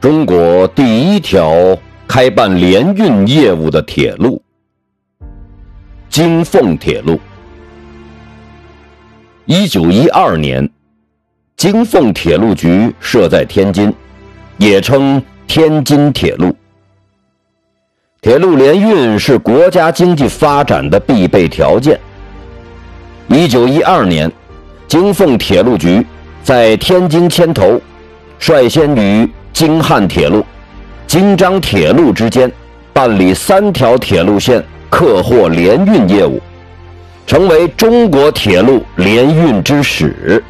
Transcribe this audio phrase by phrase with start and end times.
[0.00, 1.76] 中国第一条
[2.08, 4.40] 开办联运业务的铁路——
[6.08, 7.20] 京凤铁路。
[9.44, 10.66] 一九一二年，
[11.54, 13.92] 京凤铁路局设在天津，
[14.56, 16.56] 也称天津铁路。
[18.22, 22.00] 铁路联运是国家经济发展的必备条件。
[23.28, 24.32] 一九一二年，
[24.88, 26.02] 京凤铁路局
[26.42, 27.78] 在天津牵头，
[28.38, 29.28] 率先于
[29.60, 30.42] 京汉铁路、
[31.06, 32.50] 京张铁路之间
[32.94, 36.40] 办理三条铁路线客货联运业务，
[37.26, 40.42] 成为中国铁路联运之始。